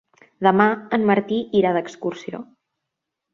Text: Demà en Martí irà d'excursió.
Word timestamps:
Demà 0.45 0.65
en 0.97 1.05
Martí 1.09 1.37
irà 1.59 1.75
d'excursió. 1.77 2.41